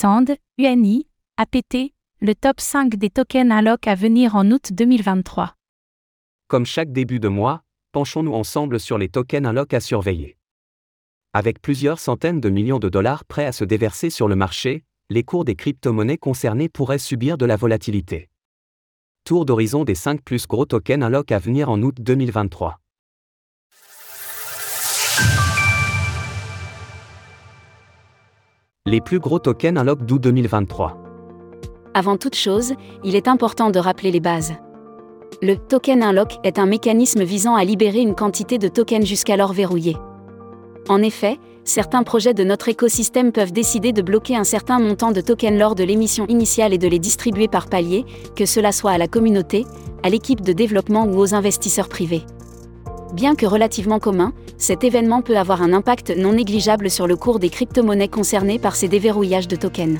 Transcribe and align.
SAND, 0.00 0.34
UNI, 0.56 1.06
APT, 1.36 1.92
le 2.22 2.34
top 2.34 2.58
5 2.58 2.94
des 2.94 3.10
tokens 3.10 3.52
Unlock 3.52 3.86
à 3.86 3.94
venir 3.94 4.34
en 4.34 4.50
août 4.50 4.72
2023. 4.72 5.56
Comme 6.48 6.64
chaque 6.64 6.90
début 6.90 7.20
de 7.20 7.28
mois, 7.28 7.64
penchons-nous 7.92 8.32
ensemble 8.32 8.80
sur 8.80 8.96
les 8.96 9.10
tokens 9.10 9.46
Unlock 9.46 9.74
à 9.74 9.80
surveiller. 9.80 10.38
Avec 11.34 11.60
plusieurs 11.60 11.98
centaines 11.98 12.40
de 12.40 12.48
millions 12.48 12.78
de 12.78 12.88
dollars 12.88 13.26
prêts 13.26 13.44
à 13.44 13.52
se 13.52 13.64
déverser 13.64 14.08
sur 14.08 14.26
le 14.26 14.36
marché, 14.36 14.84
les 15.10 15.22
cours 15.22 15.44
des 15.44 15.54
crypto-monnaies 15.54 16.16
concernées 16.16 16.70
pourraient 16.70 16.96
subir 16.96 17.36
de 17.36 17.44
la 17.44 17.56
volatilité. 17.56 18.30
Tour 19.24 19.44
d'horizon 19.44 19.84
des 19.84 19.94
5 19.94 20.22
plus 20.22 20.46
gros 20.46 20.64
tokens 20.64 21.04
Unlock 21.04 21.30
à 21.30 21.38
venir 21.38 21.68
en 21.68 21.82
août 21.82 21.96
2023. 22.00 22.80
Les 28.90 29.00
plus 29.00 29.20
gros 29.20 29.38
tokens 29.38 29.78
Unlock 29.78 30.04
d'août 30.04 30.20
2023. 30.20 30.96
Avant 31.94 32.16
toute 32.16 32.34
chose, 32.34 32.72
il 33.04 33.14
est 33.14 33.28
important 33.28 33.70
de 33.70 33.78
rappeler 33.78 34.10
les 34.10 34.18
bases. 34.18 34.54
Le 35.40 35.54
token 35.54 36.02
unlock 36.02 36.32
est 36.42 36.58
un 36.58 36.66
mécanisme 36.66 37.22
visant 37.22 37.54
à 37.54 37.62
libérer 37.62 38.00
une 38.00 38.16
quantité 38.16 38.58
de 38.58 38.66
tokens 38.66 39.06
jusqu'alors 39.06 39.52
verrouillés. 39.52 39.96
En 40.88 41.02
effet, 41.02 41.38
certains 41.62 42.02
projets 42.02 42.34
de 42.34 42.42
notre 42.42 42.68
écosystème 42.68 43.30
peuvent 43.30 43.52
décider 43.52 43.92
de 43.92 44.02
bloquer 44.02 44.34
un 44.34 44.42
certain 44.42 44.80
montant 44.80 45.12
de 45.12 45.20
tokens 45.20 45.56
lors 45.56 45.76
de 45.76 45.84
l'émission 45.84 46.26
initiale 46.26 46.72
et 46.72 46.78
de 46.78 46.88
les 46.88 46.98
distribuer 46.98 47.46
par 47.46 47.68
palier, 47.68 48.04
que 48.34 48.44
cela 48.44 48.72
soit 48.72 48.90
à 48.90 48.98
la 48.98 49.06
communauté, 49.06 49.66
à 50.02 50.10
l'équipe 50.10 50.40
de 50.40 50.52
développement 50.52 51.04
ou 51.04 51.16
aux 51.16 51.32
investisseurs 51.32 51.88
privés. 51.88 52.24
Bien 53.12 53.34
que 53.34 53.46
relativement 53.46 53.98
commun, 53.98 54.32
cet 54.56 54.84
événement 54.84 55.20
peut 55.20 55.36
avoir 55.36 55.62
un 55.62 55.72
impact 55.72 56.16
non 56.16 56.32
négligeable 56.32 56.90
sur 56.90 57.08
le 57.08 57.16
cours 57.16 57.40
des 57.40 57.50
crypto-monnaies 57.50 58.08
concernées 58.08 58.60
par 58.60 58.76
ces 58.76 58.86
déverrouillages 58.86 59.48
de 59.48 59.56
tokens. 59.56 59.98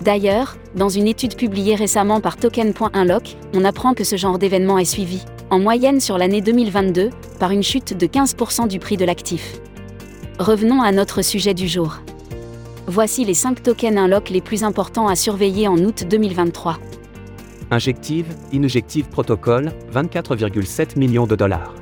D'ailleurs, 0.00 0.56
dans 0.74 0.88
une 0.88 1.06
étude 1.06 1.36
publiée 1.36 1.74
récemment 1.74 2.20
par 2.20 2.36
Token.unlock, 2.36 3.36
on 3.54 3.64
apprend 3.64 3.94
que 3.94 4.04
ce 4.04 4.16
genre 4.16 4.38
d'événement 4.38 4.78
est 4.78 4.84
suivi, 4.84 5.22
en 5.50 5.58
moyenne 5.58 6.00
sur 6.00 6.16
l'année 6.16 6.40
2022, 6.40 7.10
par 7.38 7.50
une 7.50 7.62
chute 7.62 7.96
de 7.96 8.06
15% 8.06 8.68
du 8.68 8.78
prix 8.78 8.96
de 8.96 9.04
l'actif. 9.04 9.60
Revenons 10.38 10.82
à 10.82 10.92
notre 10.92 11.22
sujet 11.22 11.54
du 11.54 11.68
jour. 11.68 11.98
Voici 12.86 13.24
les 13.24 13.34
5 13.34 13.62
tokens 13.62 13.96
unlock 13.96 14.30
les 14.30 14.40
plus 14.40 14.64
importants 14.64 15.08
à 15.08 15.16
surveiller 15.16 15.68
en 15.68 15.78
août 15.78 16.04
2023. 16.08 16.78
Injective, 17.70 18.26
Injective 18.52 19.08
Protocol, 19.08 19.72
24,7 19.92 20.98
millions 20.98 21.26
de 21.26 21.36
dollars. 21.36 21.74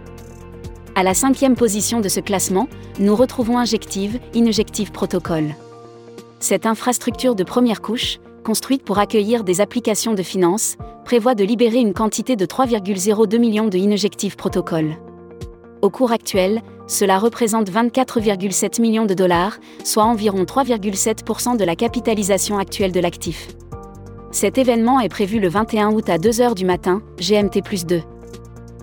À 0.94 1.02
la 1.02 1.14
cinquième 1.14 1.54
position 1.54 2.00
de 2.00 2.08
ce 2.10 2.20
classement, 2.20 2.68
nous 2.98 3.16
retrouvons 3.16 3.56
Injective, 3.56 4.20
Injective 4.36 4.92
Protocol. 4.92 5.54
Cette 6.38 6.66
infrastructure 6.66 7.34
de 7.34 7.44
première 7.44 7.80
couche, 7.80 8.18
construite 8.44 8.84
pour 8.84 8.98
accueillir 8.98 9.42
des 9.42 9.62
applications 9.62 10.12
de 10.12 10.22
finance, 10.22 10.76
prévoit 11.06 11.34
de 11.34 11.44
libérer 11.44 11.78
une 11.78 11.94
quantité 11.94 12.36
de 12.36 12.44
3,02 12.44 13.38
millions 13.38 13.68
de 13.68 13.78
Injective 13.78 14.36
Protocol. 14.36 14.96
Au 15.80 15.88
cours 15.88 16.12
actuel, 16.12 16.60
cela 16.86 17.18
représente 17.18 17.70
24,7 17.70 18.78
millions 18.82 19.06
de 19.06 19.14
dollars, 19.14 19.56
soit 19.84 20.04
environ 20.04 20.42
3,7% 20.42 21.56
de 21.56 21.64
la 21.64 21.74
capitalisation 21.74 22.58
actuelle 22.58 22.92
de 22.92 23.00
l'actif. 23.00 23.48
Cet 24.30 24.58
événement 24.58 25.00
est 25.00 25.08
prévu 25.08 25.40
le 25.40 25.48
21 25.48 25.92
août 25.92 26.10
à 26.10 26.18
2h 26.18 26.54
du 26.54 26.66
matin, 26.66 27.00
GMT 27.18 27.62
plus 27.64 27.86
2. 27.86 28.02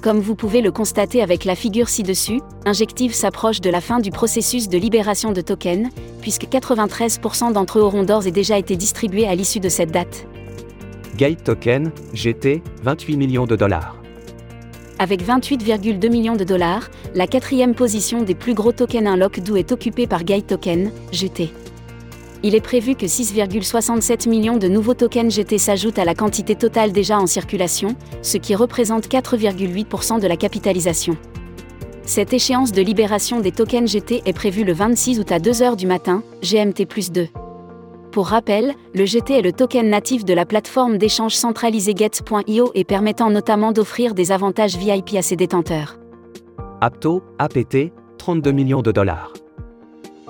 Comme 0.01 0.19
vous 0.19 0.35
pouvez 0.35 0.61
le 0.61 0.71
constater 0.71 1.21
avec 1.21 1.43
la 1.43 1.55
figure 1.55 1.89
ci-dessus, 1.89 2.39
Injective 2.65 3.13
s'approche 3.13 3.59
de 3.59 3.69
la 3.69 3.81
fin 3.81 3.99
du 3.99 4.11
processus 4.11 4.69
de 4.69 4.77
libération 4.77 5.33
de 5.33 5.41
tokens, 5.41 5.89
puisque 6.21 6.45
93% 6.45 7.51
d'entre 7.51 7.79
eux 7.79 7.81
auront 7.81 8.03
d'ores 8.03 8.25
et 8.25 8.31
déjà 8.31 8.57
été 8.57 8.77
distribués 8.77 9.27
à 9.27 9.35
l'issue 9.35 9.59
de 9.59 9.67
cette 9.67 9.91
date. 9.91 10.25
Gate 11.17 11.43
Token, 11.43 11.91
GT, 12.13 12.63
28 12.83 13.17
millions 13.17 13.45
de 13.45 13.57
dollars. 13.57 13.97
Avec 14.99 15.21
28,2 15.21 16.09
millions 16.09 16.37
de 16.37 16.45
dollars, 16.45 16.89
la 17.13 17.27
quatrième 17.27 17.75
position 17.75 18.21
des 18.21 18.35
plus 18.35 18.53
gros 18.53 18.71
tokens 18.71 19.05
unlock 19.05 19.41
d'où 19.41 19.57
est 19.57 19.73
occupée 19.73 20.07
par 20.07 20.23
Gate 20.23 20.47
Token, 20.47 20.91
GT. 21.11 21.51
Il 22.41 22.55
est 22.55 22.61
prévu 22.61 22.95
que 22.95 23.05
6,67 23.05 24.29
millions 24.29 24.57
de 24.57 24.69
nouveaux 24.69 24.93
tokens 24.93 25.33
GT 25.33 25.57
s'ajoutent 25.57 25.99
à 25.99 26.05
la 26.05 26.15
quantité 26.15 26.55
totale 26.55 26.93
déjà 26.93 27.19
en 27.19 27.27
circulation, 27.27 27.95
ce 28.21 28.37
qui 28.37 28.55
représente 28.55 29.09
4,8% 29.09 30.21
de 30.21 30.27
la 30.27 30.37
capitalisation. 30.37 31.17
Cette 32.03 32.33
échéance 32.33 32.71
de 32.71 32.81
libération 32.81 33.41
des 33.41 33.51
tokens 33.51 33.91
GT 33.91 34.23
est 34.25 34.33
prévue 34.33 34.63
le 34.63 34.73
26 34.73 35.19
août 35.19 35.31
à 35.31 35.39
2h 35.39 35.75
du 35.75 35.85
matin, 35.85 36.23
GMT 36.41 36.85
plus 36.87 37.11
2. 37.11 37.27
Pour 38.11 38.27
rappel, 38.27 38.73
le 38.95 39.05
GT 39.05 39.35
est 39.35 39.41
le 39.41 39.51
token 39.51 39.89
natif 39.89 40.25
de 40.25 40.33
la 40.33 40.45
plateforme 40.45 40.97
d'échange 40.97 41.35
centralisée 41.35 41.93
Get.io 41.95 42.71
et 42.73 42.83
permettant 42.83 43.29
notamment 43.29 43.71
d'offrir 43.71 44.15
des 44.15 44.31
avantages 44.31 44.77
VIP 44.77 45.15
à 45.15 45.21
ses 45.21 45.35
détenteurs. 45.35 45.99
Apto, 46.81 47.21
APT, 47.37 47.91
32 48.17 48.51
millions 48.51 48.81
de 48.81 48.91
dollars. 48.91 49.33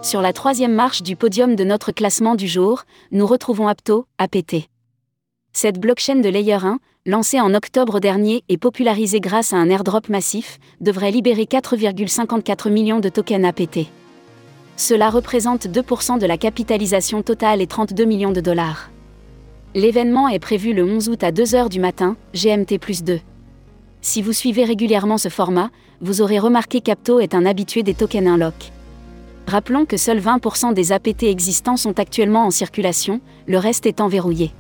Sur 0.02 0.22
la 0.22 0.32
troisième 0.32 0.74
marche 0.74 1.04
du 1.04 1.18
podium 1.18 1.58
de 1.58 1.66
notre 1.66 1.92
classement 1.92 2.36
du 2.36 2.48
jour, 2.48 2.84
nous 3.12 3.28
retrouvons 3.28 3.68
Apto, 3.68 4.06
APT. 4.18 4.70
Cette 5.52 5.78
blockchain 5.78 6.16
de 6.16 6.30
Layer 6.30 6.54
1, 6.54 6.80
lancée 7.06 7.42
en 7.42 7.54
octobre 7.54 8.00
dernier 8.00 8.44
et 8.48 8.58
popularisée 8.58 9.20
grâce 9.20 9.52
à 9.52 9.58
un 9.58 9.70
airdrop 9.70 10.08
massif, 10.08 10.58
devrait 10.80 11.12
libérer 11.12 11.44
4,54 11.44 12.70
millions 12.70 13.02
de 13.02 13.10
tokens 13.10 13.44
APT. 13.44 13.88
Cela 14.78 15.10
représente 15.10 15.68
2% 15.68 16.18
de 16.18 16.26
la 16.26 16.38
capitalisation 16.38 17.22
totale 17.22 17.62
et 17.62 17.68
32 17.68 18.06
millions 18.06 18.32
de 18.32 18.42
dollars. 18.42 18.92
L'événement 19.76 20.30
est 20.30 20.40
prévu 20.40 20.74
le 20.74 20.86
11 20.86 21.10
août 21.10 21.24
à 21.24 21.32
2h 21.32 21.68
du 21.68 21.82
matin, 21.82 22.16
GMT 22.34 22.80
plus 22.80 23.04
2. 23.04 23.20
Si 24.02 24.22
vous 24.22 24.34
suivez 24.34 24.64
régulièrement 24.64 25.18
ce 25.18 25.28
format, 25.28 25.72
vous 26.00 26.22
aurez 26.22 26.40
remarqué 26.40 26.80
qu'Apto 26.80 27.20
est 27.20 27.36
un 27.36 27.46
habitué 27.46 27.84
des 27.84 27.94
tokens 27.94 28.28
Unlock. 28.28 28.72
Rappelons 29.50 29.86
que 29.86 29.98
seuls 29.98 30.20
20% 30.20 30.76
des 30.76 30.92
APT 30.92 31.24
existants 31.24 31.76
sont 31.76 32.00
actuellement 32.00 32.46
en 32.46 32.52
circulation, 32.52 33.20
le 33.48 33.58
reste 33.58 33.88
étant 33.88 34.08
verrouillé. 34.08 34.52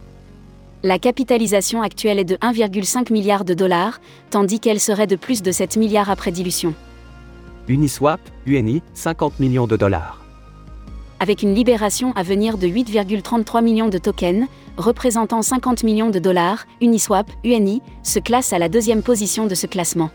La 0.81 0.97
capitalisation 0.97 1.83
actuelle 1.83 2.17
est 2.17 2.25
de 2.25 2.37
1,5 2.37 3.13
milliard 3.13 3.45
de 3.45 3.53
dollars, 3.53 4.01
tandis 4.31 4.59
qu'elle 4.59 4.79
serait 4.79 5.05
de 5.05 5.15
plus 5.15 5.43
de 5.43 5.51
7 5.51 5.77
milliards 5.77 6.09
après 6.09 6.31
dilution. 6.31 6.73
Uniswap, 7.67 8.19
UNI, 8.47 8.81
50 8.95 9.39
millions 9.39 9.67
de 9.67 9.77
dollars. 9.77 10.25
Avec 11.19 11.43
une 11.43 11.53
libération 11.53 12.11
à 12.15 12.23
venir 12.23 12.57
de 12.57 12.65
8,33 12.65 13.63
millions 13.63 13.89
de 13.89 13.99
tokens, 13.99 14.47
représentant 14.77 15.43
50 15.43 15.83
millions 15.83 16.09
de 16.09 16.17
dollars, 16.17 16.65
Uniswap, 16.81 17.29
UNI, 17.43 17.83
se 18.01 18.17
classe 18.17 18.53
à 18.53 18.57
la 18.57 18.69
deuxième 18.69 19.03
position 19.03 19.45
de 19.45 19.53
ce 19.53 19.67
classement. 19.67 20.09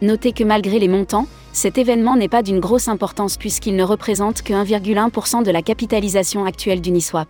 Notez 0.00 0.32
que 0.32 0.44
malgré 0.44 0.78
les 0.78 0.88
montants, 0.88 1.26
cet 1.52 1.76
événement 1.76 2.16
n'est 2.16 2.28
pas 2.28 2.42
d'une 2.42 2.60
grosse 2.60 2.88
importance 2.88 3.36
puisqu'il 3.36 3.76
ne 3.76 3.84
représente 3.84 4.42
que 4.42 4.54
1,1% 4.54 5.44
de 5.44 5.50
la 5.50 5.62
capitalisation 5.62 6.46
actuelle 6.46 6.80
d'Uniswap. 6.80 7.28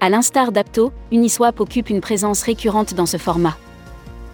À 0.00 0.08
l'instar 0.08 0.50
d'Apto, 0.52 0.92
Uniswap 1.12 1.60
occupe 1.60 1.90
une 1.90 2.00
présence 2.00 2.42
récurrente 2.42 2.94
dans 2.94 3.06
ce 3.06 3.16
format. 3.16 3.56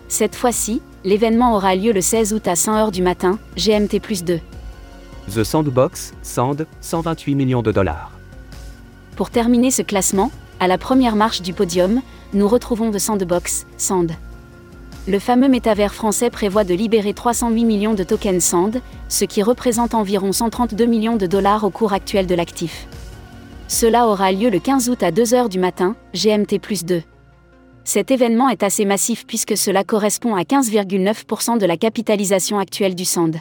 Cette 0.08 0.36
fois-ci, 0.36 0.80
l'événement 1.04 1.54
aura 1.56 1.74
lieu 1.74 1.92
le 1.92 2.00
16 2.00 2.34
août 2.34 2.46
à 2.46 2.54
5h 2.54 2.92
du 2.92 3.02
matin, 3.02 3.38
GMT 3.56 4.00
plus 4.00 4.22
2. 4.22 4.38
The 5.34 5.42
Sandbox, 5.42 6.12
Sand, 6.22 6.66
128 6.80 7.34
millions 7.34 7.62
de 7.62 7.72
dollars. 7.72 8.12
Pour 9.16 9.30
terminer 9.30 9.70
ce 9.70 9.82
classement, 9.82 10.30
à 10.60 10.68
la 10.68 10.78
première 10.78 11.16
marche 11.16 11.40
du 11.40 11.52
podium, 11.52 12.00
nous 12.32 12.46
retrouvons 12.46 12.90
The 12.90 12.98
Sandbox, 12.98 13.66
Sand 13.76 14.12
le 15.06 15.18
fameux 15.18 15.48
métavers 15.48 15.92
français 15.92 16.30
prévoit 16.30 16.64
de 16.64 16.74
libérer 16.74 17.12
308 17.12 17.64
millions 17.64 17.94
de 17.94 18.04
tokens 18.04 18.42
SAND, 18.42 18.80
ce 19.08 19.26
qui 19.26 19.42
représente 19.42 19.94
environ 19.94 20.32
132 20.32 20.86
millions 20.86 21.16
de 21.16 21.26
dollars 21.26 21.64
au 21.64 21.70
cours 21.70 21.92
actuel 21.92 22.26
de 22.26 22.34
l'actif. 22.34 22.88
Cela 23.68 24.08
aura 24.08 24.32
lieu 24.32 24.48
le 24.48 24.58
15 24.58 24.88
août 24.88 25.02
à 25.02 25.10
2h 25.10 25.48
du 25.50 25.58
matin, 25.58 25.94
GMT 26.14 26.58
plus 26.58 26.84
2. 26.84 27.02
Cet 27.84 28.10
événement 28.10 28.48
est 28.48 28.62
assez 28.62 28.86
massif 28.86 29.26
puisque 29.26 29.58
cela 29.58 29.84
correspond 29.84 30.34
à 30.34 30.42
15,9% 30.42 31.58
de 31.58 31.66
la 31.66 31.76
capitalisation 31.76 32.58
actuelle 32.58 32.94
du 32.94 33.04
SAND. 33.04 33.36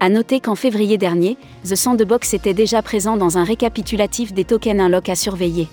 À 0.00 0.08
noter 0.08 0.40
qu'en 0.40 0.56
février 0.56 0.98
dernier, 0.98 1.36
The 1.62 1.76
Sandbox 1.76 2.34
était 2.34 2.52
déjà 2.52 2.82
présent 2.82 3.16
dans 3.16 3.38
un 3.38 3.44
récapitulatif 3.44 4.32
des 4.32 4.44
tokens 4.44 4.80
unlock 4.80 5.08
à 5.08 5.14
surveiller. 5.14 5.68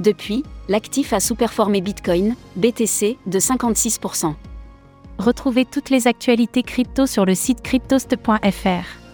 Depuis, 0.00 0.44
l'actif 0.68 1.12
a 1.12 1.20
sous-performé 1.20 1.80
Bitcoin, 1.80 2.34
BTC, 2.56 3.16
de 3.26 3.38
56%. 3.38 4.34
Retrouvez 5.18 5.64
toutes 5.64 5.90
les 5.90 6.06
actualités 6.06 6.62
crypto 6.62 7.06
sur 7.06 7.24
le 7.24 7.34
site 7.34 7.62
cryptost.fr. 7.62 9.06